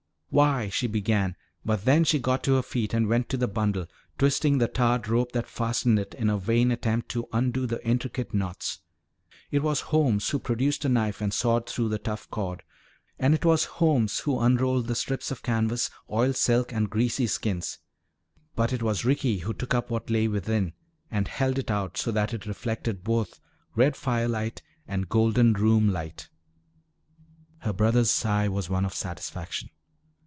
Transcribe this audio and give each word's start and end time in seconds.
"Why" 0.33 0.69
she 0.69 0.87
began, 0.87 1.35
but 1.65 1.83
then 1.83 2.05
she 2.05 2.17
got 2.17 2.41
to 2.45 2.53
her 2.53 2.61
feet 2.61 2.93
and 2.93 3.09
went 3.09 3.27
to 3.27 3.35
the 3.35 3.49
bundle, 3.49 3.87
twisting 4.17 4.59
the 4.59 4.69
tarred 4.69 5.09
rope 5.09 5.33
that 5.33 5.45
fastened 5.45 5.99
it 5.99 6.13
in 6.13 6.29
a 6.29 6.37
vain 6.37 6.71
attempt 6.71 7.09
to 7.09 7.27
undo 7.33 7.65
the 7.65 7.85
intricate 7.85 8.33
knots. 8.33 8.79
It 9.51 9.61
was 9.61 9.81
Holmes 9.81 10.29
who 10.29 10.39
produced 10.39 10.85
a 10.85 10.89
knife 10.89 11.19
and 11.19 11.33
sawed 11.33 11.67
through 11.69 11.89
the 11.89 11.99
tough 11.99 12.29
cord. 12.31 12.63
And 13.19 13.33
it 13.35 13.43
was 13.43 13.65
Holmes 13.65 14.19
who 14.19 14.39
unrolled 14.39 14.87
the 14.87 14.95
strips 14.95 15.31
of 15.31 15.43
canvas, 15.43 15.89
oil 16.09 16.31
silk, 16.31 16.71
and 16.71 16.89
greasy 16.89 17.27
skins. 17.27 17.79
But 18.55 18.71
it 18.71 18.81
was 18.81 19.03
Ricky 19.03 19.39
who 19.39 19.53
took 19.53 19.73
up 19.73 19.89
what 19.89 20.09
lay 20.09 20.29
within 20.29 20.71
and 21.11 21.27
held 21.27 21.59
it 21.59 21.69
out 21.69 21.97
so 21.97 22.09
that 22.09 22.33
it 22.33 22.45
reflected 22.45 23.03
both 23.03 23.41
red 23.75 23.97
firelight 23.97 24.61
and 24.87 25.09
golden 25.09 25.51
room 25.51 25.89
light. 25.91 26.29
Her 27.57 27.73
brother's 27.73 28.09
sigh 28.11 28.47
was 28.47 28.69
one 28.69 28.85
of 28.85 28.93
satisfaction. 28.95 29.69